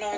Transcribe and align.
Hai, 0.00 0.16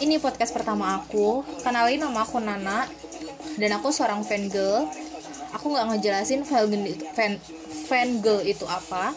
ini 0.00 0.16
podcast 0.16 0.56
pertama 0.56 1.04
aku. 1.04 1.44
Kenalin 1.60 2.00
nama 2.00 2.24
aku 2.24 2.40
Nana. 2.40 2.88
Dan 3.60 3.76
aku 3.76 3.92
seorang 3.92 4.24
fan 4.24 4.48
girl. 4.48 4.88
Aku 5.52 5.68
nggak 5.68 6.00
ngejelasin 6.00 6.48
fan 6.48 6.72
fan 7.12 7.36
fan 7.84 8.24
girl 8.24 8.40
itu 8.40 8.64
apa. 8.64 9.12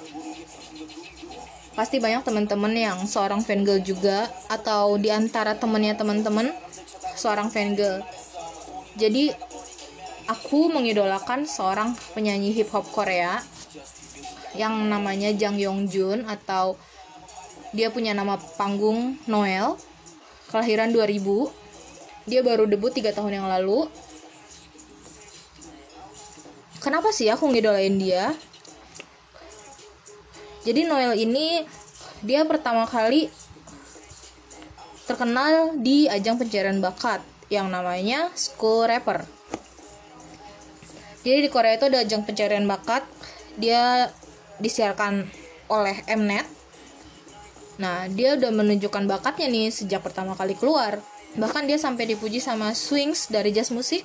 Pasti 1.79 1.95
banyak 1.95 2.27
teman-teman 2.27 2.75
yang 2.75 2.99
seorang 3.07 3.39
fan 3.39 3.63
girl 3.63 3.79
juga 3.79 4.27
atau 4.51 4.99
di 4.99 5.07
antara 5.07 5.55
temennya 5.55 5.95
teman-teman 5.95 6.51
seorang 7.15 7.47
fan 7.47 7.71
girl. 7.71 8.03
Jadi 8.99 9.31
aku 10.27 10.67
mengidolakan 10.67 11.47
seorang 11.47 11.95
penyanyi 12.11 12.51
hip 12.51 12.67
hop 12.75 12.83
Korea 12.91 13.39
yang 14.59 14.75
namanya 14.91 15.31
Jang 15.31 15.55
Yong 15.55 15.87
Jun 15.87 16.27
atau 16.27 16.75
dia 17.71 17.87
punya 17.87 18.11
nama 18.11 18.35
panggung 18.59 19.15
Noel 19.23 19.79
kelahiran 20.51 20.91
2000 20.91 22.27
dia 22.27 22.43
baru 22.43 22.67
debut 22.67 22.91
3 22.91 23.15
tahun 23.15 23.39
yang 23.39 23.47
lalu. 23.47 23.87
Kenapa 26.83 27.15
sih 27.15 27.31
aku 27.31 27.47
ngidolain 27.47 27.95
dia 27.95 28.35
jadi 30.69 30.85
Noel 30.85 31.17
ini 31.17 31.65
dia 32.21 32.45
pertama 32.45 32.85
kali 32.85 33.33
terkenal 35.09 35.73
di 35.81 36.05
ajang 36.05 36.37
pencarian 36.37 36.77
bakat 36.77 37.25
yang 37.49 37.73
namanya 37.73 38.29
School 38.37 38.85
Rapper 38.85 39.25
jadi 41.25 41.41
di 41.41 41.49
Korea 41.49 41.73
itu 41.73 41.89
ada 41.89 42.05
ajang 42.05 42.21
pencarian 42.21 42.69
bakat 42.69 43.01
dia 43.57 44.13
disiarkan 44.61 45.25
oleh 45.73 46.05
Mnet 46.05 46.59
Nah, 47.79 48.11
dia 48.11 48.35
udah 48.35 48.51
menunjukkan 48.51 49.07
bakatnya 49.07 49.47
nih 49.47 49.71
sejak 49.71 50.03
pertama 50.03 50.35
kali 50.35 50.51
keluar. 50.53 50.99
Bahkan 51.39 51.63
dia 51.63 51.79
sampai 51.79 52.11
dipuji 52.11 52.43
sama 52.43 52.75
Swings 52.75 53.31
dari 53.31 53.55
Jazz 53.55 53.71
Musik. 53.71 54.03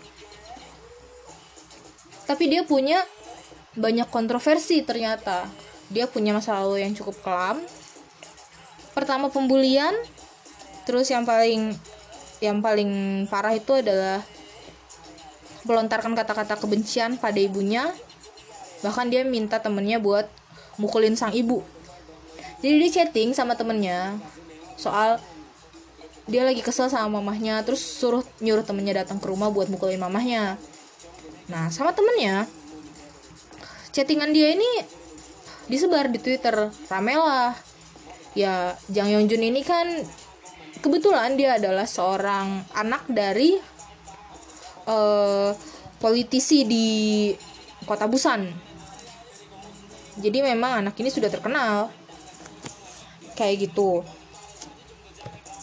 Tapi 2.25 2.47
dia 2.47 2.63
punya 2.63 3.03
banyak 3.75 4.07
kontroversi 4.15 4.87
ternyata. 4.87 5.51
Dia 5.93 6.09
punya 6.09 6.33
masa 6.37 6.57
lalu 6.63 6.85
yang 6.85 6.93
cukup 6.97 7.17
kelam. 7.21 7.61
Pertama 8.97 9.29
pembulian, 9.29 9.93
terus 10.87 11.11
yang 11.11 11.27
paling 11.27 11.75
yang 12.39 12.63
paling 12.63 13.25
parah 13.33 13.57
itu 13.57 13.73
adalah 13.75 14.23
melontarkan 15.65 16.13
kata-kata 16.15 16.61
kebencian 16.61 17.17
pada 17.17 17.41
ibunya. 17.41 17.91
Bahkan 18.85 19.09
dia 19.09 19.25
minta 19.25 19.59
temennya 19.59 19.97
buat 19.97 20.29
mukulin 20.79 21.15
sang 21.15 21.35
ibu 21.35 21.63
jadi 22.65 22.75
dia 22.81 22.91
chatting 22.91 23.37
sama 23.37 23.55
temennya 23.55 24.17
soal 24.75 25.21
dia 26.25 26.43
lagi 26.43 26.65
kesel 26.65 26.89
sama 26.89 27.21
mamahnya 27.21 27.61
terus 27.63 27.85
suruh 27.85 28.25
nyuruh 28.41 28.65
temennya 28.65 29.05
datang 29.05 29.21
ke 29.21 29.27
rumah 29.29 29.53
buat 29.53 29.69
mukulin 29.71 30.01
mamahnya 30.01 30.59
nah 31.47 31.69
sama 31.71 31.93
temennya 31.93 32.49
chattingan 33.93 34.33
dia 34.33 34.57
ini 34.57 35.04
disebar 35.71 36.11
di 36.13 36.19
twitter. 36.21 36.71
Rame 36.89 37.15
lah. 37.17 37.53
Ya 38.35 38.75
Jang 38.91 39.11
Yongjun 39.11 39.43
ini 39.47 39.63
kan 39.63 39.87
kebetulan 40.83 41.39
dia 41.39 41.57
adalah 41.57 41.87
seorang 41.87 42.67
anak 42.75 43.07
dari 43.07 43.55
uh, 44.91 45.55
politisi 46.03 46.67
di 46.67 46.87
kota 47.87 48.11
Busan. 48.11 48.51
Jadi 50.19 50.39
memang 50.43 50.83
anak 50.83 50.99
ini 50.99 51.11
sudah 51.11 51.31
terkenal. 51.31 51.91
Kayak 53.39 53.71
gitu. 53.71 54.03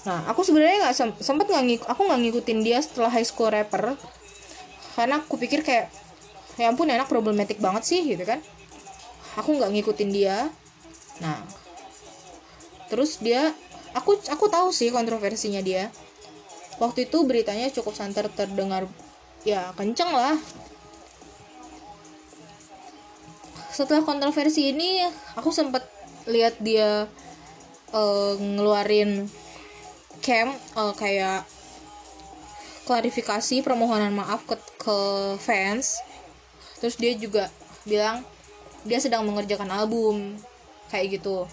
Nah 0.07 0.25
aku 0.31 0.41
sebenarnya 0.41 0.90
nggak 0.90 0.95
sem 0.95 1.09
sempet 1.19 1.45
nggak 1.51 1.88
aku 1.88 2.01
nggak 2.07 2.19
ngikutin 2.23 2.59
dia 2.63 2.79
setelah 2.79 3.11
high 3.11 3.28
school 3.28 3.51
rapper. 3.51 4.00
Karena 4.95 5.23
aku 5.23 5.40
pikir 5.40 5.63
kayak 5.63 5.91
ya 6.59 6.67
ampun 6.67 6.88
enak 6.91 7.07
problematik 7.07 7.63
banget 7.63 7.84
sih 7.88 8.03
gitu 8.03 8.22
kan 8.28 8.44
aku 9.35 9.55
nggak 9.57 9.71
ngikutin 9.71 10.11
dia. 10.11 10.49
Nah 11.23 11.39
terus 12.91 13.23
dia 13.23 13.55
aku 13.95 14.19
aku 14.27 14.45
tahu 14.51 14.71
sih 14.75 14.91
kontroversinya 14.91 15.63
dia. 15.63 15.91
Waktu 16.81 17.07
itu 17.07 17.23
beritanya 17.23 17.69
cukup 17.69 17.93
santer 17.93 18.27
terdengar 18.33 18.89
ya 19.45 19.71
kenceng 19.77 20.11
lah. 20.11 20.35
Setelah 23.71 24.03
kontroversi 24.03 24.75
ini 24.75 25.05
aku 25.37 25.53
sempat 25.53 25.87
lihat 26.27 26.59
dia 26.59 27.07
uh, 27.95 28.33
ngeluarin 28.37 29.31
camp 30.21 30.53
uh, 30.75 30.93
kayak 30.93 31.47
klarifikasi 32.85 33.63
permohonan 33.63 34.11
maaf 34.11 34.43
ke 34.43 34.57
ke 34.81 34.97
fans. 35.39 36.01
Terus 36.81 36.97
dia 36.97 37.13
juga 37.15 37.47
bilang 37.85 38.25
dia 38.81 38.97
sedang 38.97 39.25
mengerjakan 39.25 39.69
album 39.69 40.37
kayak 40.89 41.21
gitu. 41.21 41.45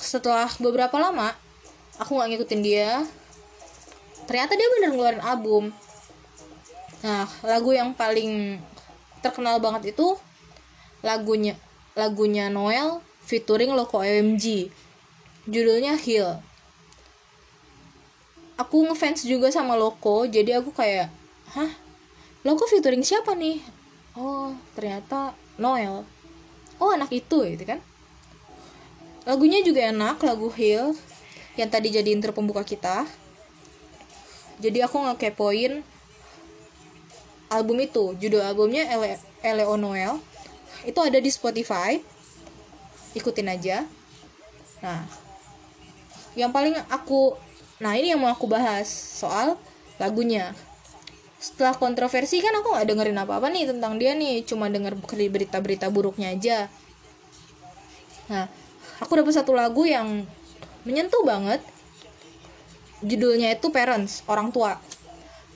Setelah 0.00 0.48
beberapa 0.58 0.96
lama 0.96 1.36
aku 2.00 2.16
nggak 2.16 2.28
ngikutin 2.34 2.62
dia. 2.64 3.04
Ternyata 4.24 4.56
dia 4.56 4.68
bener 4.78 4.90
ngeluarin 4.96 5.24
album. 5.24 5.64
Nah 7.04 7.28
lagu 7.44 7.70
yang 7.76 7.92
paling 7.92 8.60
terkenal 9.20 9.60
banget 9.60 9.92
itu 9.92 10.16
lagunya 11.04 11.56
lagunya 11.92 12.48
Noel 12.48 13.04
featuring 13.24 13.76
Loko 13.76 14.00
OMG 14.00 14.72
judulnya 15.44 15.96
Heal. 16.00 16.40
Aku 18.56 18.84
ngefans 18.84 19.24
juga 19.24 19.48
sama 19.52 19.76
Loko 19.76 20.24
jadi 20.28 20.60
aku 20.60 20.72
kayak 20.72 21.12
hah? 21.52 21.72
Loko 22.44 22.64
featuring 22.68 23.04
siapa 23.04 23.36
nih 23.36 23.60
oh 24.16 24.54
ternyata 24.74 25.34
Noel. 25.60 26.06
Oh 26.80 26.90
anak 26.94 27.12
itu 27.12 27.44
gitu 27.44 27.64
kan? 27.68 27.78
Lagunya 29.28 29.60
juga 29.60 29.84
enak 29.92 30.22
lagu 30.24 30.48
Heal 30.48 30.96
yang 31.60 31.68
tadi 31.68 31.92
jadi 31.92 32.08
intro 32.08 32.32
pembuka 32.32 32.64
kita. 32.64 33.04
Jadi 34.60 34.80
aku 34.80 34.96
ngekepoin 34.96 35.84
album 37.52 37.76
itu. 37.84 38.16
Judul 38.16 38.40
albumnya 38.40 38.88
Ele 38.88 39.20
Eleo 39.44 39.76
Noel. 39.76 40.16
Itu 40.88 41.04
ada 41.04 41.20
di 41.20 41.28
Spotify. 41.28 42.00
Ikutin 43.12 43.52
aja. 43.52 43.84
Nah 44.80 45.04
yang 46.38 46.54
paling 46.54 46.78
aku 46.88 47.34
nah 47.82 47.96
ini 47.96 48.14
yang 48.14 48.20
mau 48.22 48.30
aku 48.30 48.46
bahas 48.46 48.86
soal 48.86 49.58
lagunya 49.98 50.54
setelah 51.40 51.72
kontroversi 51.72 52.44
kan 52.44 52.52
aku 52.60 52.76
nggak 52.76 52.86
dengerin 52.86 53.16
apa 53.16 53.40
apa 53.40 53.48
nih 53.48 53.64
tentang 53.64 53.96
dia 53.96 54.12
nih 54.12 54.44
cuma 54.44 54.68
denger 54.68 54.92
berita-berita 55.32 55.88
buruknya 55.88 56.36
aja. 56.36 56.68
Nah 58.28 58.44
aku 59.00 59.16
dapat 59.16 59.32
satu 59.32 59.56
lagu 59.56 59.88
yang 59.88 60.28
menyentuh 60.84 61.24
banget. 61.24 61.64
Judulnya 63.00 63.56
itu 63.56 63.72
parents 63.72 64.20
orang 64.28 64.52
tua. 64.52 64.76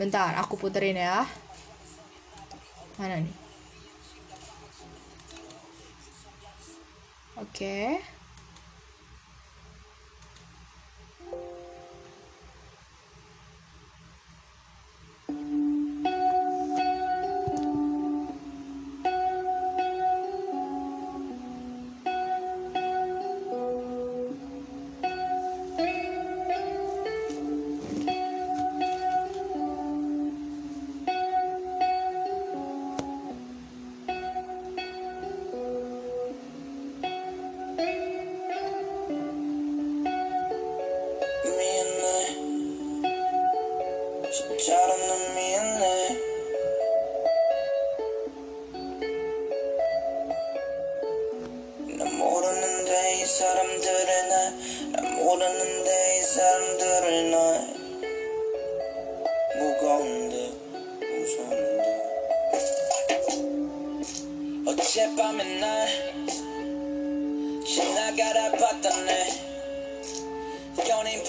Bentar 0.01 0.33
aku 0.41 0.57
puterin 0.57 0.97
ya. 0.97 1.29
Mana 2.97 3.21
nih? 3.21 3.35
Oke. 7.37 8.01
사 8.01 8.14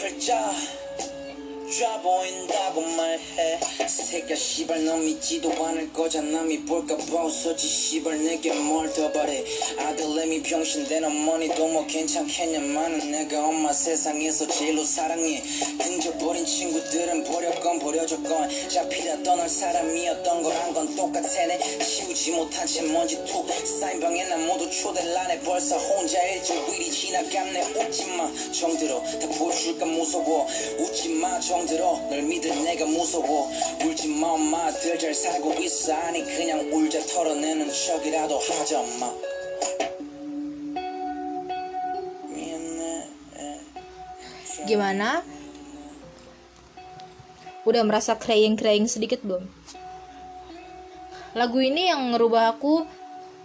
perfect 0.06 0.22
job. 0.22 1.15
좋아 1.78 2.00
보인다고 2.00 2.80
말해. 2.82 3.60
새끼야 3.88 4.36
씨발 4.36 4.86
너 4.86 4.96
믿지도 4.96 5.52
않을 5.52 5.92
거잖아. 5.92 6.26
남이 6.38 6.62
볼까 6.62 6.96
봐 6.96 7.24
웃어지 7.26 7.68
씨발 7.68 8.24
내게 8.24 8.54
뭘 8.54 8.86
더 8.94 9.12
바래. 9.12 9.44
아들내미 9.78 10.42
병신된 10.44 11.04
어머니도 11.04 11.68
뭐 11.68 11.86
괜찮겠냐마는 11.88 13.12
내가 13.12 13.48
엄마 13.48 13.74
세상에서 13.74 14.48
제일로 14.48 14.86
사랑해. 14.86 15.44
등져버린 15.80 16.46
친구들은 16.46 17.26
버렸건 17.26 17.80
버려졌건. 17.80 18.70
잡히다 18.70 19.24
떠날 19.24 19.50
사람이었던 19.50 20.44
거란 20.44 20.74
건 20.74 20.96
똑같애네. 20.96 21.80
치우지 21.80 22.32
못한 22.32 22.66
채 22.68 22.84
먼지 22.84 23.18
툭 23.26 23.50
쌓인 23.66 24.00
방에 24.00 24.24
난 24.26 24.48
모두 24.48 24.70
초대를 24.70 25.18
안해 25.18 25.42
벌써 25.42 25.78
혼자 25.78 26.24
일주일이 26.24 26.90
지나갔네. 26.90 27.62
웃지마. 27.74 28.32
정들어 28.54 29.02
다 29.02 29.28
보여줄까 29.28 29.86
무서워. 29.86 30.48
웃지마 30.80 31.40
정 31.42 31.65
들어 31.65 31.97
널 32.11 32.21
믿은 32.23 32.65
내가 32.65 32.85
무서워 32.85 33.51
울지마 33.83 34.27
엄마들 34.29 34.99
잘 34.99 35.15
살고 35.15 35.55
있어 35.55 35.95
아니 35.95 36.23
그냥 36.23 36.61
울자 36.71 37.01
털어내는 37.01 37.73
척이라도 37.73 38.39
하자 38.39 38.81
엄마 38.81 39.15
미안해 42.29 43.09
Gimana? 44.69 45.25
Udah 47.65 47.83
merasa 47.89 48.21
crying-crying 48.21 48.85
sedikit 48.85 49.25
belum? 49.25 49.49
Lagu 51.33 51.57
ini 51.65 51.89
yang 51.89 52.13
ngerubah 52.13 52.53
aku, 52.53 52.85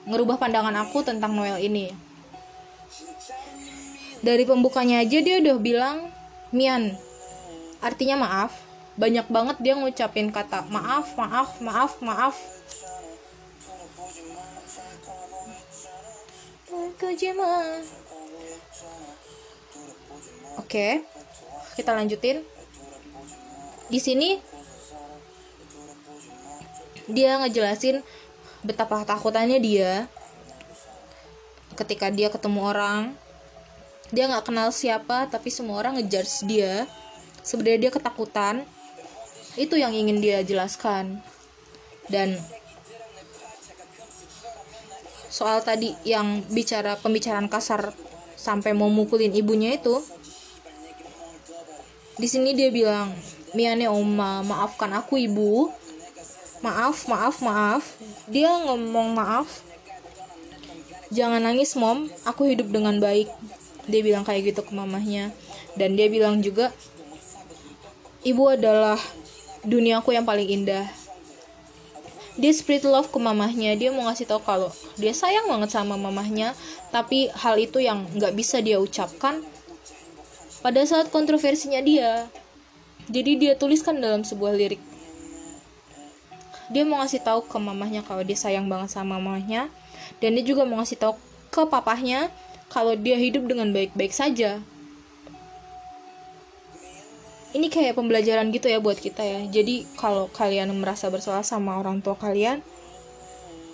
ngerubah 0.04 0.36
pandangan 0.36 0.76
aku 0.84 1.00
tentang 1.08 1.32
Noel 1.32 1.64
ini. 1.64 1.96
Dari 4.20 4.44
pembukanya 4.44 5.00
aja 5.00 5.20
dia 5.24 5.40
udah 5.40 5.56
bilang, 5.62 5.98
Mian, 6.52 6.98
artinya 7.81 8.17
maaf. 8.21 8.53
Banyak 9.01 9.27
banget 9.33 9.57
dia 9.65 9.75
ngucapin 9.77 10.29
kata 10.29 10.69
maaf, 10.69 11.17
maaf, 11.17 11.61
maaf, 11.65 11.93
maaf. 12.05 12.37
Oke, 20.61 21.03
kita 21.75 21.91
lanjutin. 21.97 22.45
Di 23.91 23.99
sini 23.99 24.39
dia 27.11 27.43
ngejelasin 27.43 28.07
betapa 28.63 29.03
takutannya 29.03 29.59
dia 29.59 30.07
ketika 31.75 32.13
dia 32.13 32.29
ketemu 32.29 32.61
orang. 32.61 33.03
Dia 34.13 34.27
nggak 34.27 34.53
kenal 34.53 34.69
siapa, 34.75 35.31
tapi 35.31 35.49
semua 35.49 35.81
orang 35.81 35.97
ngejudge 35.97 36.45
dia. 36.45 36.85
Sebenarnya 37.43 37.89
dia 37.89 37.93
ketakutan. 37.93 38.65
Itu 39.59 39.77
yang 39.77 39.93
ingin 39.93 40.23
dia 40.23 40.41
jelaskan. 40.47 41.21
Dan 42.11 42.39
soal 45.31 45.63
tadi 45.63 45.95
yang 46.03 46.43
bicara 46.51 46.99
pembicaraan 46.99 47.47
kasar 47.47 47.95
sampai 48.35 48.73
mau 48.73 48.89
mukulin 48.91 49.31
ibunya 49.31 49.77
itu 49.79 50.03
di 52.21 52.29
sini 52.29 52.53
dia 52.53 52.69
bilang 52.69 53.17
Miane 53.57 53.89
Oma 53.89 54.45
maafkan 54.45 54.93
aku 54.93 55.17
ibu. 55.17 55.73
Maaf 56.61 57.09
maaf 57.09 57.41
maaf. 57.41 57.97
Dia 58.29 58.53
ngomong 58.69 59.17
maaf. 59.17 59.65
Jangan 61.09 61.41
nangis 61.41 61.73
mom. 61.81 62.13
Aku 62.29 62.45
hidup 62.45 62.69
dengan 62.69 63.01
baik. 63.01 63.33
Dia 63.89 64.05
bilang 64.05 64.29
kayak 64.29 64.53
gitu 64.53 64.61
ke 64.61 64.73
mamahnya. 64.77 65.33
Dan 65.81 65.97
dia 65.97 66.13
bilang 66.13 66.45
juga 66.45 66.77
ibu 68.21 68.53
adalah 68.53 69.01
duniaku 69.65 70.13
yang 70.13 70.29
paling 70.29 70.49
indah. 70.49 70.89
Dia 72.41 72.53
spirit 72.57 72.89
love 72.89 73.13
ke 73.13 73.19
mamahnya. 73.21 73.77
Dia 73.77 73.93
mau 73.93 74.09
ngasih 74.09 74.29
tahu 74.29 74.41
kalau 74.45 74.73
dia 74.97 75.13
sayang 75.13 75.49
banget 75.49 75.77
sama 75.77 76.01
mamahnya 76.01 76.57
tapi 76.89 77.29
hal 77.37 77.61
itu 77.61 77.79
yang 77.85 78.09
nggak 78.17 78.33
bisa 78.33 78.59
dia 78.65 78.81
ucapkan 78.81 79.45
pada 80.65 80.81
saat 80.85 81.13
kontroversinya 81.13 81.81
dia. 81.85 82.29
Jadi 83.11 83.37
dia 83.41 83.53
tuliskan 83.59 83.99
dalam 83.99 84.23
sebuah 84.23 84.55
lirik. 84.55 84.81
Dia 86.71 86.87
mau 86.87 87.03
ngasih 87.03 87.27
tahu 87.27 87.51
ke 87.51 87.59
mamahnya 87.59 88.07
kalau 88.07 88.23
dia 88.23 88.39
sayang 88.39 88.71
banget 88.71 88.95
sama 88.95 89.19
mamahnya 89.19 89.67
dan 90.23 90.39
dia 90.39 90.45
juga 90.47 90.63
mau 90.63 90.79
ngasih 90.79 91.03
tahu 91.03 91.19
ke 91.51 91.67
papahnya 91.67 92.31
kalau 92.71 92.95
dia 92.95 93.19
hidup 93.19 93.51
dengan 93.51 93.75
baik-baik 93.75 94.15
saja 94.15 94.63
ini 97.51 97.67
kayak 97.67 97.99
pembelajaran 97.99 98.51
gitu 98.55 98.71
ya 98.71 98.79
buat 98.79 98.99
kita 98.99 99.23
ya. 99.23 99.41
Jadi 99.51 99.87
kalau 99.99 100.31
kalian 100.31 100.71
merasa 100.79 101.11
bersalah 101.11 101.43
sama 101.43 101.79
orang 101.79 101.99
tua 101.99 102.15
kalian 102.15 102.63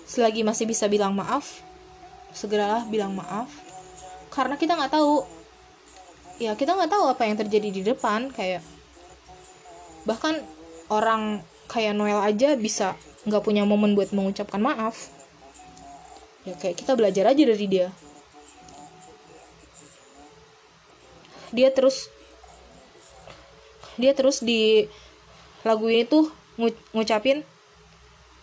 selagi 0.07 0.41
masih 0.41 0.65
bisa 0.65 0.87
bilang 0.87 1.13
maaf 1.13 1.67
segeralah 2.37 2.85
bilang 2.85 3.17
maaf. 3.17 3.49
Karena 4.29 4.53
kita 4.59 4.77
nggak 4.77 4.93
tahu. 4.93 5.25
Ya 6.37 6.53
kita 6.53 6.77
nggak 6.77 6.93
tahu 6.93 7.03
apa 7.09 7.25
yang 7.25 7.37
terjadi 7.41 7.69
di 7.73 7.81
depan 7.81 8.29
kayak 8.29 8.61
bahkan 10.05 10.37
orang 10.93 11.41
kayak 11.65 11.97
Noel 11.97 12.21
aja 12.21 12.53
bisa 12.53 12.93
nggak 13.25 13.41
punya 13.41 13.65
momen 13.65 13.97
buat 13.97 14.13
mengucapkan 14.13 14.61
maaf. 14.61 15.09
Ya 16.45 16.53
kayak 16.53 16.77
kita 16.77 16.93
belajar 16.93 17.25
aja 17.33 17.43
dari 17.43 17.65
dia. 17.65 17.89
Dia 21.49 21.73
terus 21.73 22.13
dia 23.97 24.13
terus 24.13 24.39
di 24.45 24.85
lagu 25.65 25.89
ini 25.89 26.05
tuh 26.05 26.29
ngu- 26.55 26.85
ngucapin 26.93 27.43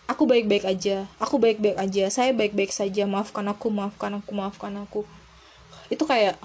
aku 0.05 0.29
baik-baik 0.29 0.69
aja 0.69 1.09
aku 1.17 1.41
baik-baik 1.41 1.79
aja 1.81 2.05
saya 2.13 2.29
baik-baik 2.35 2.69
saja 2.69 3.09
maafkan 3.09 3.47
aku 3.49 3.67
maafkan 3.73 4.21
aku 4.21 4.31
maafkan 4.35 4.73
aku. 4.77 5.01
Itu 5.89 6.05
kayak 6.05 6.37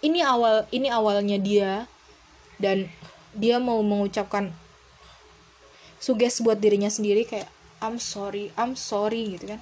ini 0.00 0.22
awal 0.24 0.64
ini 0.70 0.88
awalnya 0.88 1.36
dia 1.36 1.90
dan 2.60 2.88
dia 3.34 3.58
mau 3.58 3.80
mengucapkan 3.82 4.50
suges 6.00 6.40
buat 6.40 6.58
dirinya 6.58 6.88
sendiri 6.88 7.28
kayak 7.28 7.48
I'm 7.80 7.96
sorry 8.00 8.52
I'm 8.56 8.76
sorry 8.76 9.36
gitu 9.36 9.56
kan. 9.56 9.60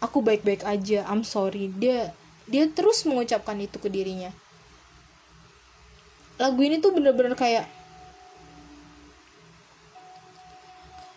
Aku 0.00 0.24
baik-baik 0.24 0.64
aja 0.64 1.04
I'm 1.04 1.22
sorry. 1.24 1.68
Dia 1.76 2.12
dia 2.48 2.66
terus 2.66 3.04
mengucapkan 3.04 3.56
itu 3.60 3.76
ke 3.76 3.86
dirinya. 3.92 4.32
Lagu 6.40 6.60
ini 6.64 6.80
tuh 6.80 6.96
bener-bener 6.96 7.36
kayak 7.36 7.68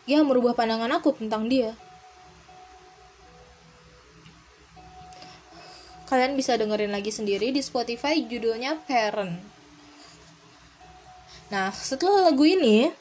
ya 0.04 0.20
merubah 0.24 0.52
pandangan 0.56 0.92
aku 1.00 1.16
tentang 1.16 1.48
dia. 1.48 1.76
Kalian 6.08 6.38
bisa 6.38 6.54
dengerin 6.60 6.94
lagi 6.94 7.10
sendiri 7.10 7.50
di 7.50 7.64
Spotify 7.64 8.22
judulnya 8.22 8.78
Parent. 8.86 9.40
Nah 11.50 11.74
setelah 11.74 12.30
lagu 12.30 12.46
ini 12.46 12.92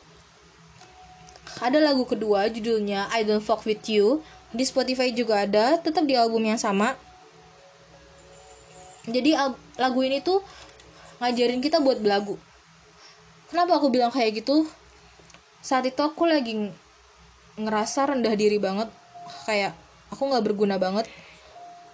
ada 1.60 1.76
lagu 1.78 2.08
kedua 2.08 2.48
judulnya 2.48 3.12
I 3.12 3.26
Don't 3.26 3.44
Fuck 3.44 3.68
With 3.68 3.84
You. 3.90 4.24
Di 4.52 4.64
Spotify 4.68 5.08
juga 5.12 5.48
ada 5.48 5.80
tetap 5.80 6.04
di 6.04 6.12
album 6.12 6.44
yang 6.44 6.60
sama. 6.60 6.96
Jadi 9.08 9.34
lagu 9.80 10.00
ini 10.04 10.20
tuh 10.20 10.44
ngajarin 11.18 11.64
kita 11.64 11.80
buat 11.80 11.98
belagu. 11.98 12.36
Kenapa 13.48 13.76
aku 13.80 13.88
bilang 13.92 14.12
kayak 14.12 14.44
gitu? 14.44 14.68
Saat 15.60 15.88
itu 15.88 16.00
aku 16.00 16.28
lagi 16.28 16.72
ngerasa 17.56 18.14
rendah 18.14 18.34
diri 18.36 18.56
banget. 18.56 18.88
Kayak 19.48 19.76
aku 20.12 20.28
nggak 20.28 20.44
berguna 20.44 20.76
banget. 20.80 21.08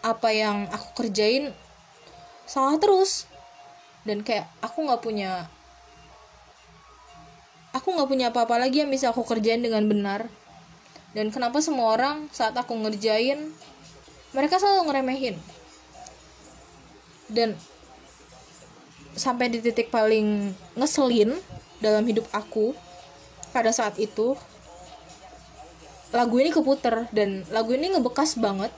Apa 0.03 0.31
yang 0.31 0.71
aku 0.71 1.05
kerjain 1.05 1.55
salah 2.47 2.79
terus. 2.79 3.27
Dan 4.07 4.23
kayak 4.23 4.47
aku 4.62 4.87
nggak 4.87 5.03
punya 5.03 5.47
aku 7.75 7.93
nggak 7.95 8.09
punya 8.09 8.27
apa-apa 8.33 8.59
lagi 8.59 8.83
yang 8.83 8.91
bisa 8.91 9.12
aku 9.12 9.23
kerjain 9.27 9.61
dengan 9.61 9.85
benar. 9.87 10.27
Dan 11.12 11.33
kenapa 11.33 11.59
semua 11.65 11.97
orang 11.97 12.29
saat 12.31 12.53
aku 12.55 12.77
ngerjain 12.77 13.50
mereka 14.37 14.61
selalu 14.61 14.93
ngeremehin. 14.93 15.37
Dan 17.29 17.57
sampai 19.19 19.50
di 19.50 19.59
titik 19.59 19.91
paling 19.91 20.55
ngeselin 20.79 21.35
dalam 21.83 22.07
hidup 22.07 22.25
aku 22.31 22.73
pada 23.50 23.75
saat 23.75 23.99
itu 23.99 24.38
lagu 26.15 26.41
ini 26.41 26.50
keputer 26.55 27.11
dan 27.12 27.45
lagu 27.53 27.75
ini 27.77 27.93
ngebekas 27.93 28.41
banget. 28.41 28.73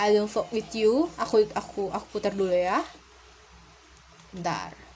I 0.00 0.16
don't 0.16 0.32
fuck 0.32 0.48
with 0.48 0.72
you 0.72 1.12
aku 1.20 1.44
aku 1.52 1.92
aku 1.92 2.06
putar 2.12 2.32
dulu 2.32 2.52
ya. 2.52 2.84
Bentar 4.32 4.89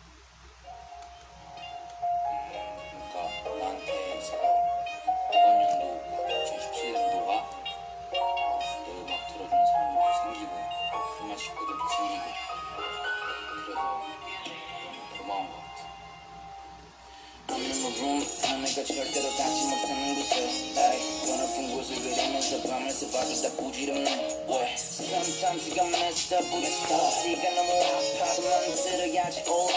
got 26.34 26.34
messed 26.34 26.34
up 26.34 26.42
with 26.42 26.64
the 26.64 26.72
stars 26.72 27.26
네가 27.26 27.50
너무 27.54 27.72
아파도 27.84 28.42
만들어야지 28.42 29.44
올 29.48 29.73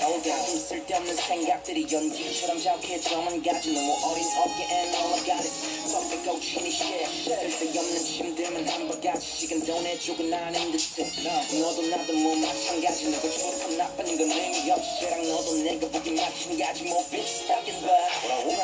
가끔 0.00 0.58
쓸데없는 0.58 1.16
생각들이 1.16 1.86
연기처럼 1.90 2.60
자욱해져만 2.60 3.42
가지. 3.42 3.72
너무 3.72 3.92
어린 4.04 4.24
어깨에 4.36 4.92
올라가 4.92 5.40
this 5.40 5.88
fucking 5.88 6.24
고치니 6.28 6.68
shit. 6.68 7.32
쓸데없는 7.58 8.04
짐들만 8.04 8.68
한 8.68 8.88
바가지씩은 8.88 9.64
더 9.64 9.80
내주고 9.80 10.22
나는 10.24 10.72
듯해 10.72 11.08
너도 11.60 11.82
나도 11.88 12.12
뭐 12.12 12.34
마찬가지. 12.36 13.06
누가 13.06 13.30
좋고 13.30 13.76
나쁜 13.76 14.04
건 14.04 14.30
의미 14.30 14.70
없이 14.70 15.00
쟤랑 15.00 15.28
너도 15.28 15.54
내가 15.64 15.88
보기 15.88 16.10
마찬가지. 16.10 16.84
뭐 16.84 17.02
비슷하긴 17.10 17.80
봐. 17.82 17.88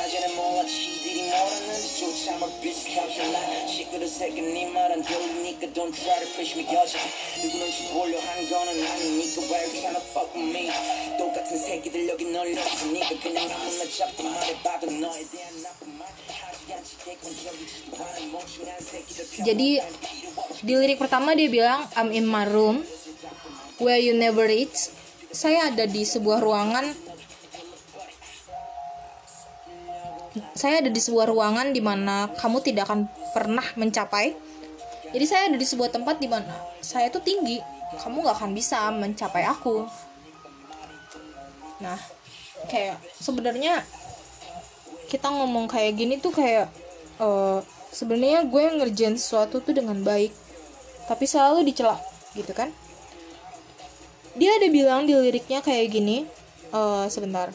낮에는 0.03 0.35
몰라 0.37 0.65
지들이 0.67 1.23
뭐라는지조차 1.31 2.39
뭘 2.39 2.51
비슷하지 2.61 3.31
나 3.31 3.67
시끄러 3.69 4.07
새긴 4.07 4.53
네 4.53 4.67
말은 4.67 5.03
들리니까 5.03 5.67
don't 5.73 5.95
try 5.95 6.19
to 6.21 6.29
push 6.35 6.59
me. 6.59 6.67
여자 6.75 6.99
누구는지 7.43 7.89
보려 7.93 8.19
한 8.19 8.49
거는 8.51 8.87
아니니까 8.87 9.43
why 9.47 9.63
you 9.63 9.73
tryna 9.81 10.01
fuck 10.11 10.29
with 10.35 10.51
me 10.51 10.71
똑같은 11.22 11.58
새끼들 11.58 12.08
여기 12.08 12.26
널렸으니까 12.26 13.10
그냥 13.22 13.50
아무나 13.52 13.84
잡고 13.86 14.24
말해봐도 14.24 14.86
너에 14.92 15.24
대한 15.32 15.62
나쁜 15.64 15.98
말 15.98 16.08
하지 16.08 16.74
않지 16.74 16.98
객관적이지도 17.04 17.98
않은 17.98 18.32
멍청한 18.32 18.80
새끼들 18.80 19.46
Jadi 19.46 19.70
di 20.64 20.74
lirik 20.74 20.98
pertama 20.98 21.38
dia 21.38 21.50
bilang 21.50 21.86
I'm 21.94 22.10
in 22.14 22.26
my 22.26 22.46
room 22.50 22.82
where 23.78 24.02
you 24.02 24.18
never 24.18 24.46
reach. 24.46 24.90
Saya 25.30 25.70
ada 25.70 25.86
di 25.86 26.02
sebuah 26.08 26.42
ruangan 26.42 27.08
saya 30.54 30.86
ada 30.86 30.90
di 30.90 31.02
sebuah 31.02 31.30
ruangan 31.30 31.74
di 31.74 31.82
mana 31.82 32.30
kamu 32.38 32.62
tidak 32.62 32.90
akan 32.90 33.10
pernah 33.34 33.66
mencapai. 33.78 34.38
Jadi 35.14 35.26
saya 35.26 35.50
ada 35.50 35.58
di 35.58 35.66
sebuah 35.66 35.90
tempat 35.90 36.20
di 36.22 36.28
mana 36.30 36.52
saya 36.84 37.10
itu 37.10 37.18
tinggi, 37.24 37.58
kamu 37.98 38.28
gak 38.28 38.38
akan 38.42 38.52
bisa 38.54 38.92
mencapai 38.94 39.48
aku. 39.48 39.88
Nah, 41.83 41.99
kayak 42.71 43.03
sebenarnya 43.19 43.83
kita 45.11 45.29
ngomong 45.29 45.67
kayak 45.67 45.99
gini 45.99 46.17
tuh 46.23 46.31
kayak 46.31 46.71
eh, 47.19 47.59
sebenarnya 47.91 48.47
gue 48.47 48.63
ngerjain 48.79 49.19
sesuatu 49.19 49.59
tuh 49.59 49.75
dengan 49.75 49.99
baik, 50.01 50.31
tapi 51.11 51.27
selalu 51.27 51.67
dicela 51.67 51.99
gitu 52.39 52.55
kan? 52.55 52.71
Dia 54.39 54.57
ada 54.57 54.69
bilang 54.73 55.05
di 55.05 55.13
liriknya 55.13 55.61
kayak 55.61 55.93
gini, 55.93 56.25
eh, 56.71 57.07
sebentar. 57.11 57.51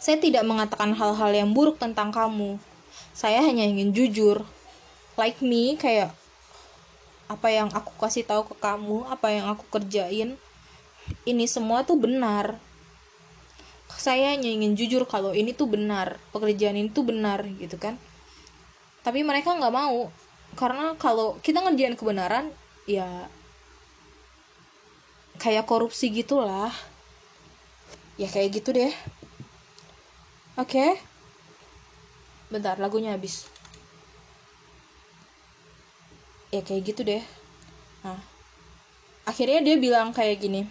Saya 0.00 0.16
tidak 0.16 0.48
mengatakan 0.48 0.96
hal-hal 0.96 1.30
yang 1.32 1.52
buruk 1.52 1.76
tentang 1.76 2.08
kamu. 2.08 2.56
Saya 3.12 3.44
hanya 3.44 3.68
ingin 3.68 3.92
jujur. 3.92 4.48
Like 5.20 5.44
me, 5.44 5.76
kayak 5.76 6.16
apa 7.30 7.46
yang 7.54 7.70
aku 7.70 7.94
kasih 8.02 8.26
tahu 8.26 8.42
ke 8.50 8.58
kamu, 8.58 9.06
apa 9.06 9.30
yang 9.30 9.46
aku 9.54 9.62
kerjain, 9.70 10.34
ini 11.22 11.44
semua 11.46 11.86
tuh 11.86 11.94
benar. 11.94 12.58
Saya 13.94 14.34
hanya 14.34 14.50
ingin 14.50 14.74
jujur 14.74 15.06
kalau 15.06 15.30
ini 15.30 15.54
tuh 15.54 15.70
benar, 15.70 16.18
pekerjaan 16.34 16.74
ini 16.74 16.90
tuh 16.90 17.06
benar 17.06 17.46
gitu 17.46 17.78
kan. 17.78 17.94
Tapi 19.06 19.22
mereka 19.22 19.54
nggak 19.54 19.70
mau, 19.70 20.10
karena 20.58 20.98
kalau 20.98 21.38
kita 21.38 21.62
ngerjain 21.62 21.94
kebenaran, 21.94 22.50
ya 22.88 23.28
kayak 25.38 25.68
korupsi 25.68 26.10
gitulah. 26.10 26.72
Ya 28.18 28.28
kayak 28.28 28.60
gitu 28.60 28.76
deh. 28.76 28.92
Oke. 30.60 31.00
Bentar, 32.50 32.76
lagunya 32.76 33.16
habis. 33.16 33.49
Ya 36.50 36.60
kayak 36.62 36.82
gitu 36.86 37.00
deh. 37.06 37.22
Nah. 38.02 38.18
Akhirnya 39.26 39.62
dia 39.62 39.76
bilang 39.78 40.10
kayak 40.10 40.42
gini. 40.42 40.66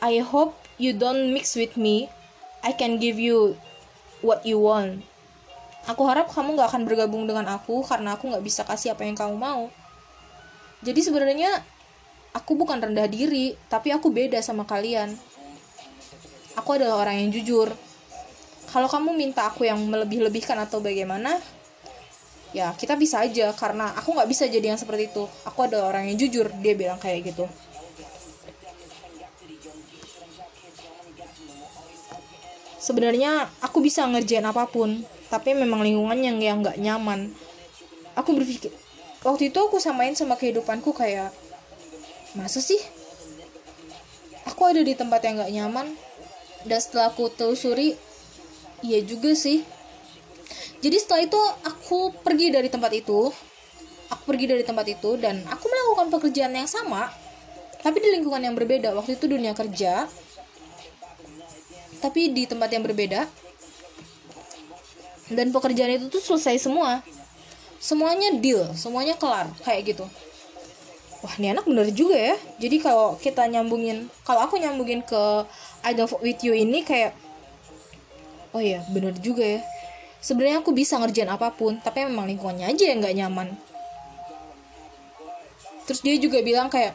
I 0.00 0.22
hope 0.24 0.56
you 0.80 0.94
don't 0.96 1.34
mix 1.34 1.58
with 1.58 1.74
me. 1.74 2.08
I 2.64 2.72
can 2.72 2.96
give 3.02 3.18
you 3.20 3.58
what 4.24 4.46
you 4.46 4.62
want. 4.62 5.04
Aku 5.88 6.06
harap 6.06 6.30
kamu 6.30 6.60
gak 6.60 6.72
akan 6.72 6.84
bergabung 6.86 7.24
dengan 7.24 7.48
aku 7.50 7.82
karena 7.82 8.14
aku 8.14 8.28
gak 8.30 8.44
bisa 8.44 8.62
kasih 8.68 8.94
apa 8.94 9.04
yang 9.04 9.16
kamu 9.16 9.36
mau. 9.36 9.72
Jadi 10.84 11.00
sebenarnya 11.04 11.64
aku 12.36 12.56
bukan 12.56 12.80
rendah 12.80 13.08
diri, 13.08 13.56
tapi 13.68 13.92
aku 13.92 14.12
beda 14.12 14.40
sama 14.44 14.64
kalian 14.68 15.16
aku 16.60 16.76
adalah 16.76 17.00
orang 17.00 17.24
yang 17.24 17.30
jujur. 17.32 17.72
Kalau 18.70 18.86
kamu 18.86 19.16
minta 19.16 19.50
aku 19.50 19.66
yang 19.66 19.80
melebih-lebihkan 19.88 20.54
atau 20.62 20.78
bagaimana, 20.78 21.40
ya 22.50 22.74
kita 22.74 22.98
bisa 22.98 23.22
aja 23.22 23.54
karena 23.54 23.94
aku 23.94 24.14
nggak 24.16 24.28
bisa 24.30 24.44
jadi 24.50 24.74
yang 24.74 24.80
seperti 24.80 25.10
itu. 25.12 25.24
Aku 25.46 25.66
adalah 25.66 25.90
orang 25.94 26.10
yang 26.10 26.16
jujur, 26.18 26.50
dia 26.60 26.74
bilang 26.74 26.98
kayak 26.98 27.34
gitu. 27.34 27.46
Sebenarnya 32.80 33.46
aku 33.60 33.84
bisa 33.84 34.02
ngerjain 34.08 34.42
apa 34.46 34.66
pun, 34.66 35.04
tapi 35.28 35.52
memang 35.52 35.84
lingkungan 35.84 36.18
yang 36.18 36.38
yang 36.40 36.58
nggak 36.64 36.80
nyaman. 36.80 37.30
Aku 38.18 38.34
berpikir 38.34 38.74
waktu 39.20 39.52
itu 39.52 39.58
aku 39.60 39.76
samain 39.76 40.16
sama 40.16 40.36
kehidupanku 40.40 40.96
kayak 40.96 41.28
masa 42.32 42.64
sih 42.64 42.80
aku 44.48 44.64
ada 44.64 44.80
di 44.80 44.96
tempat 44.96 45.20
yang 45.24 45.34
nggak 45.40 45.52
nyaman 45.52 45.86
dan 46.64 46.78
setelah 46.80 47.12
aku 47.12 47.28
telusuri 47.28 47.96
iya 48.80 49.04
juga 49.04 49.36
sih 49.36 49.64
jadi 50.80 50.96
setelah 50.96 51.22
itu 51.28 51.40
aku 51.60 52.16
pergi 52.24 52.48
dari 52.48 52.72
tempat 52.72 52.92
itu. 52.96 53.28
Aku 54.10 54.22
pergi 54.26 54.50
dari 54.50 54.64
tempat 54.66 54.88
itu 54.90 55.14
dan 55.20 55.38
aku 55.46 55.70
melakukan 55.70 56.10
pekerjaan 56.10 56.50
yang 56.50 56.66
sama 56.66 57.14
tapi 57.78 58.02
di 58.02 58.10
lingkungan 58.10 58.42
yang 58.42 58.56
berbeda. 58.56 58.90
Waktu 58.96 59.20
itu 59.20 59.30
dunia 59.30 59.52
kerja 59.52 60.08
tapi 62.00 62.32
di 62.32 62.48
tempat 62.48 62.72
yang 62.72 62.82
berbeda. 62.82 63.28
Dan 65.30 65.54
pekerjaan 65.54 65.94
itu 65.94 66.10
tuh 66.10 66.18
selesai 66.18 66.58
semua. 66.58 67.04
Semuanya 67.78 68.34
deal 68.40 68.72
semuanya 68.72 69.14
kelar 69.20 69.52
kayak 69.62 69.94
gitu. 69.94 70.08
Wah 71.20 71.36
ini 71.36 71.52
anak 71.52 71.68
bener 71.68 71.92
juga 71.92 72.16
ya. 72.16 72.36
Jadi 72.56 72.80
kalau 72.80 73.20
kita 73.20 73.44
nyambungin 73.46 74.08
kalau 74.24 74.48
aku 74.48 74.56
nyambungin 74.56 75.04
ke 75.04 75.44
I 75.84 75.92
fuck 76.08 76.24
with 76.24 76.40
you 76.40 76.56
ini 76.56 76.82
kayak 76.82 77.12
oh 78.50 78.58
iya 78.58 78.82
bener 78.90 79.14
juga 79.20 79.44
ya 79.46 79.62
sebenarnya 80.20 80.60
aku 80.60 80.76
bisa 80.76 81.00
ngerjain 81.00 81.32
apa 81.32 81.48
pun 81.52 81.80
tapi 81.80 82.04
memang 82.04 82.28
lingkungannya 82.28 82.68
aja 82.68 82.84
yang 82.88 83.00
nggak 83.00 83.16
nyaman. 83.16 83.48
Terus 85.88 86.00
dia 86.06 86.14
juga 86.20 86.38
bilang 86.44 86.70
kayak 86.70 86.94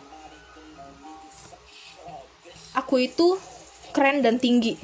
aku 2.78 3.04
itu 3.04 3.36
keren 3.92 4.22
dan 4.22 4.40
tinggi. 4.40 4.80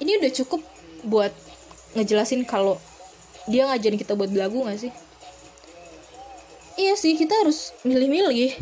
Ini 0.00 0.22
udah 0.22 0.32
cukup 0.32 0.60
buat 1.04 1.32
ngejelasin 1.96 2.44
kalau 2.44 2.76
dia 3.48 3.64
ngajarin 3.64 3.96
kita 3.96 4.12
buat 4.12 4.28
belagu 4.28 4.64
gak 4.68 4.88
sih? 4.88 4.92
Iya 6.76 6.92
sih 6.92 7.16
kita 7.16 7.32
harus 7.40 7.72
milih-milih. 7.88 8.52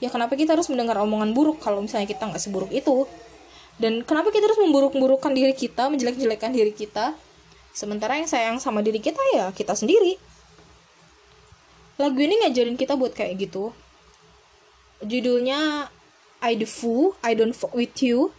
Ya 0.00 0.08
kenapa 0.08 0.32
kita 0.32 0.56
harus 0.56 0.72
mendengar 0.72 0.96
omongan 1.04 1.36
buruk 1.36 1.60
kalau 1.60 1.84
misalnya 1.84 2.08
kita 2.08 2.24
nggak 2.24 2.40
seburuk 2.40 2.72
itu 2.72 3.04
dan 3.80 4.04
kenapa 4.04 4.28
kita 4.28 4.44
harus 4.44 4.60
memburuk-burukkan 4.60 5.32
diri 5.32 5.56
kita 5.56 5.88
menjelek-jelekkan 5.88 6.52
diri 6.52 6.76
kita? 6.76 7.16
Sementara 7.72 8.20
yang 8.20 8.28
sayang 8.28 8.60
sama 8.60 8.84
diri 8.84 9.00
kita 9.00 9.18
ya 9.32 9.48
kita 9.56 9.72
sendiri. 9.72 10.20
Lagu 11.96 12.20
ini 12.20 12.44
ngajarin 12.44 12.76
kita 12.76 13.00
buat 13.00 13.16
kayak 13.16 13.40
gitu. 13.40 13.72
Judulnya 15.00 15.88
I 16.44 16.60
the 16.60 16.68
Fool 16.68 17.16
I 17.24 17.32
don't 17.32 17.56
fuck 17.56 17.72
with 17.72 17.96
you. 18.04 18.36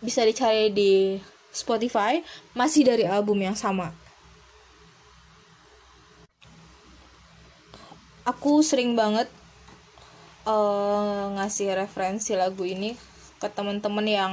Bisa 0.00 0.24
dicari 0.24 0.72
di 0.72 1.20
Spotify. 1.52 2.24
Masih 2.56 2.88
dari 2.88 3.04
album 3.04 3.44
yang 3.44 3.52
sama. 3.52 3.92
Aku 8.24 8.64
sering 8.64 8.96
banget 8.96 9.28
uh, 10.48 11.36
ngasih 11.36 11.76
referensi 11.76 12.32
lagu 12.32 12.64
ini 12.64 12.96
ke 13.44 13.52
teman-teman 13.52 14.08
yang 14.08 14.32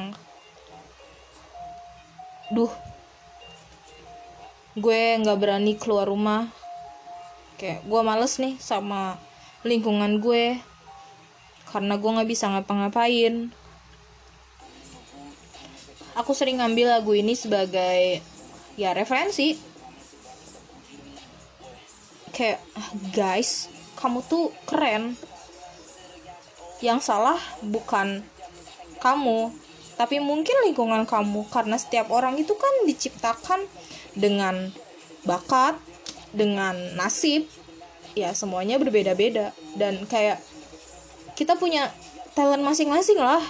duh 2.47 2.71
gue 4.79 5.19
nggak 5.19 5.35
berani 5.35 5.75
keluar 5.75 6.07
rumah. 6.07 6.47
Kayak 7.59 7.83
gue 7.83 8.01
males 8.07 8.39
nih 8.39 8.55
sama 8.55 9.19
lingkungan 9.67 10.23
gue 10.23 10.55
karena 11.75 11.99
gue 11.99 12.07
nggak 12.07 12.29
bisa 12.31 12.47
ngapa-ngapain. 12.55 13.51
Aku 16.15 16.31
sering 16.31 16.63
ngambil 16.63 16.95
lagu 16.95 17.11
ini 17.11 17.35
sebagai 17.35 18.23
ya 18.79 18.95
referensi. 18.95 19.59
Kayak 22.31 22.63
"Ah, 22.79 22.89
guys 23.11 23.67
kamu 23.99 24.23
tuh 24.23 24.55
keren. 24.63 25.19
Yang 26.79 27.11
salah 27.11 27.37
bukan 27.59 28.30
kamu. 29.01 29.49
Tapi 29.97 30.21
mungkin 30.21 30.55
lingkungan 30.69 31.03
kamu 31.09 31.49
karena 31.49 31.75
setiap 31.75 32.13
orang 32.13 32.37
itu 32.37 32.53
kan 32.55 32.73
diciptakan 32.85 33.65
dengan 34.13 34.71
bakat 35.25 35.77
dengan 36.33 36.73
nasib 36.97 37.45
ya 38.13 38.31
semuanya 38.37 38.77
berbeda-beda. 38.77 39.51
Dan 39.75 40.05
kayak 40.05 40.39
kita 41.33 41.57
punya 41.57 41.89
talent 42.37 42.63
masing-masing 42.63 43.19
lah. 43.19 43.41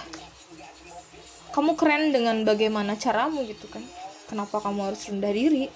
Kamu 1.52 1.76
keren 1.76 2.16
dengan 2.16 2.48
bagaimana 2.48 2.96
caramu 2.96 3.44
gitu 3.44 3.68
kan. 3.68 3.84
Kenapa 4.28 4.64
kamu 4.64 4.92
harus 4.92 5.04
rendah 5.04 5.32
diri? 5.32 5.68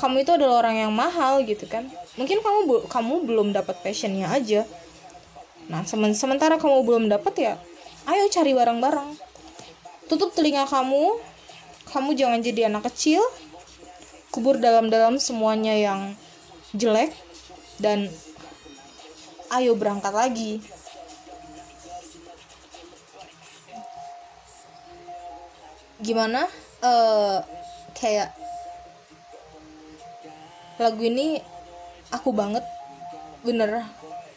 Kamu 0.00 0.24
itu 0.24 0.32
adalah 0.32 0.64
orang 0.64 0.88
yang 0.88 0.92
mahal 0.94 1.44
gitu 1.44 1.68
kan. 1.68 1.84
Mungkin 2.16 2.40
kamu 2.40 2.88
kamu 2.88 3.14
belum 3.28 3.48
dapat 3.52 3.84
passionnya 3.84 4.32
aja. 4.32 4.64
Nah 5.68 5.84
sementara 5.88 6.56
kamu 6.56 6.84
belum 6.88 7.04
dapat 7.12 7.34
ya 7.36 7.54
ayo 8.08 8.24
cari 8.32 8.56
barang-barang 8.56 9.28
tutup 10.08 10.32
telinga 10.32 10.64
kamu. 10.64 11.20
Kamu 11.88 12.16
jangan 12.16 12.40
jadi 12.40 12.72
anak 12.72 12.88
kecil. 12.88 13.20
Kubur 14.32 14.56
dalam-dalam 14.56 15.20
semuanya 15.20 15.76
yang 15.76 16.16
jelek. 16.72 17.12
Dan 17.76 18.08
ayo 19.52 19.76
berangkat 19.76 20.12
lagi. 20.12 20.64
Gimana? 26.00 26.48
Uh, 26.80 27.44
kayak 27.96 28.32
lagu 30.80 31.04
ini 31.04 31.40
aku 32.12 32.32
banget. 32.32 32.64
Bener. 33.44 33.84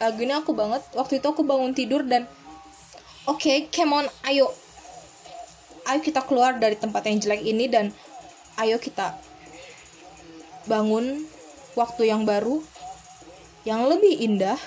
Lagu 0.00 0.20
ini 0.20 0.32
aku 0.36 0.52
banget. 0.56 0.84
Waktu 0.96 1.20
itu 1.20 1.26
aku 1.28 1.44
bangun 1.44 1.76
tidur 1.76 2.04
dan 2.04 2.28
oke 3.28 3.38
okay, 3.38 3.70
come 3.70 4.02
on 4.02 4.06
ayo 4.26 4.50
ayo 5.90 5.98
kita 6.02 6.22
keluar 6.26 6.58
dari 6.58 6.74
tempat 6.78 7.06
yang 7.06 7.18
jelek 7.22 7.42
ini 7.42 7.66
dan 7.70 7.90
ayo 8.58 8.78
kita 8.78 9.18
bangun 10.66 11.26
waktu 11.74 12.10
yang 12.10 12.22
baru 12.22 12.62
yang 13.62 13.86
lebih 13.86 14.18
indah 14.18 14.58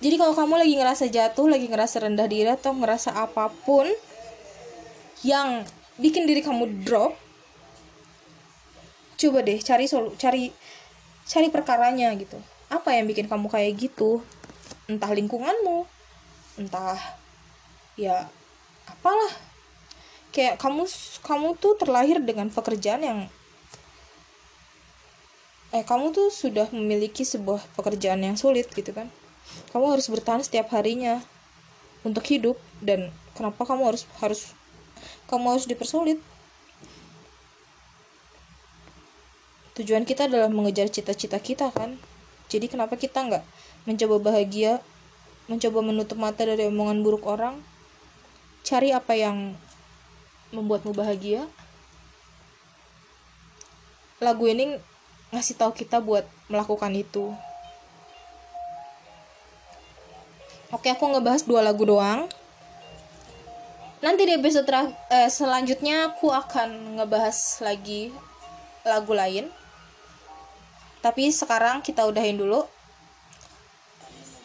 Jadi 0.00 0.16
kalau 0.16 0.32
kamu 0.32 0.64
lagi 0.64 0.74
ngerasa 0.80 1.12
jatuh, 1.12 1.44
lagi 1.44 1.68
ngerasa 1.68 2.00
rendah 2.00 2.24
diri 2.24 2.48
atau 2.48 2.72
ngerasa 2.72 3.12
apa 3.20 3.52
pun 3.52 3.84
yang 5.20 5.60
bikin 6.00 6.24
diri 6.24 6.40
kamu 6.40 6.88
drop, 6.88 7.12
coba 9.20 9.44
deh 9.44 9.60
cari 9.60 9.84
solu, 9.84 10.16
cari 10.16 10.48
cari 11.28 11.52
perkaranya 11.52 12.08
gitu. 12.16 12.40
Apa 12.72 12.96
yang 12.96 13.04
bikin 13.12 13.28
kamu 13.28 13.52
kayak 13.52 13.76
gitu? 13.76 14.24
Entah 14.90 15.14
lingkunganmu, 15.14 15.86
entah 16.58 16.98
ya 17.94 18.26
apalah. 18.90 19.30
Kayak 20.34 20.58
kamu 20.58 20.90
kamu 21.22 21.48
tuh 21.62 21.78
terlahir 21.78 22.18
dengan 22.18 22.50
pekerjaan 22.50 23.02
yang 23.06 23.18
eh 25.70 25.86
kamu 25.86 26.10
tuh 26.10 26.34
sudah 26.34 26.66
memiliki 26.74 27.22
sebuah 27.22 27.62
pekerjaan 27.78 28.18
yang 28.26 28.34
sulit 28.34 28.66
gitu 28.74 28.90
kan. 28.90 29.06
Kamu 29.70 29.94
harus 29.94 30.10
bertahan 30.10 30.42
setiap 30.42 30.74
harinya 30.74 31.22
untuk 32.02 32.26
hidup 32.26 32.58
dan 32.82 33.14
kenapa 33.38 33.62
kamu 33.62 33.94
harus 33.94 34.02
harus 34.18 34.50
kamu 35.30 35.54
harus 35.54 35.70
dipersulit? 35.70 36.18
Tujuan 39.78 40.02
kita 40.02 40.26
adalah 40.26 40.50
mengejar 40.50 40.90
cita-cita 40.90 41.38
kita 41.38 41.70
kan. 41.70 41.94
Jadi 42.50 42.66
kenapa 42.66 42.98
kita 42.98 43.22
nggak 43.22 43.44
mencoba 43.84 44.32
bahagia 44.32 44.80
mencoba 45.48 45.80
menutup 45.82 46.18
mata 46.20 46.46
dari 46.46 46.68
omongan 46.68 47.02
buruk 47.04 47.26
orang 47.26 47.58
cari 48.66 48.92
apa 48.92 49.16
yang 49.16 49.56
membuatmu 50.52 50.92
bahagia 50.92 51.48
lagu 54.20 54.44
ini 54.44 54.76
ngasih 55.32 55.56
tahu 55.56 55.72
kita 55.72 56.02
buat 56.02 56.28
melakukan 56.50 56.92
itu 56.92 57.32
Oke, 60.70 60.86
aku 60.86 61.02
ngebahas 61.02 61.42
dua 61.42 61.66
lagu 61.66 61.82
doang. 61.82 62.30
Nanti 63.98 64.22
di 64.22 64.38
episode 64.38 64.70
eh, 65.10 65.26
selanjutnya 65.26 66.14
aku 66.14 66.30
akan 66.30 66.94
ngebahas 66.94 67.58
lagi 67.58 68.14
lagu 68.86 69.10
lain. 69.10 69.50
Tapi 71.02 71.34
sekarang 71.34 71.82
kita 71.82 72.06
udahin 72.06 72.38
dulu. 72.38 72.70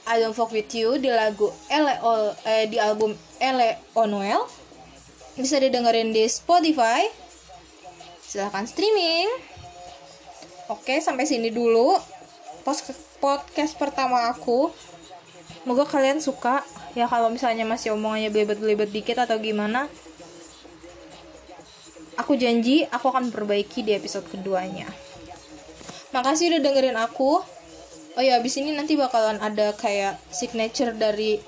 I 0.05 0.21
Don't 0.21 0.37
Fuck 0.37 0.53
With 0.53 0.69
You 0.73 1.01
di 1.01 1.09
lagu 1.09 1.49
Ele 1.69 1.93
eh, 2.45 2.65
di 2.69 2.77
album 2.77 3.17
Ele 3.41 3.81
Onoel. 3.97 4.41
Bisa 5.35 5.59
didengerin 5.59 6.13
di 6.13 6.23
Spotify. 6.29 7.05
Silahkan 8.25 8.65
streaming. 8.69 9.27
Oke, 10.69 10.97
sampai 11.01 11.29
sini 11.29 11.53
dulu 11.53 11.93
podcast 13.21 13.77
pertama 13.77 14.33
aku 14.33 14.73
semoga 15.65 15.85
kalian 15.85 16.21
suka 16.21 16.61
ya 16.93 17.09
kalau 17.09 17.33
misalnya 17.33 17.65
masih 17.65 17.97
omongannya 17.97 18.29
belibet-belibet 18.29 18.93
dikit 18.93 19.17
atau 19.21 19.41
gimana 19.41 19.89
aku 22.21 22.37
janji 22.37 22.85
aku 22.89 23.09
akan 23.09 23.33
perbaiki 23.33 23.81
di 23.81 23.97
episode 23.97 24.29
keduanya 24.29 24.85
makasih 26.13 26.53
udah 26.53 26.61
dengerin 26.61 26.97
aku 27.01 27.41
oh 28.15 28.23
ya 28.23 28.39
abis 28.39 28.59
ini 28.59 28.71
nanti 28.71 28.95
bakalan 28.95 29.39
ada 29.43 29.75
kayak 29.75 30.19
signature 30.31 30.95
dari 30.95 31.39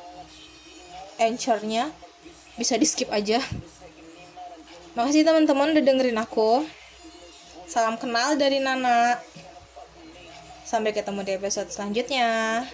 anchornya. 1.19 1.91
Bisa 2.59 2.75
di 2.75 2.87
skip 2.89 3.07
aja. 3.13 3.39
Makasih 4.97 5.23
teman-teman 5.23 5.77
udah 5.77 5.83
dengerin 5.83 6.17
aku. 6.17 6.65
Salam 7.69 7.99
kenal 8.01 8.35
dari 8.35 8.57
Nana. 8.57 9.19
Sampai 10.67 10.91
ketemu 10.91 11.23
di 11.23 11.31
episode 11.37 11.71
selanjutnya 11.71 12.65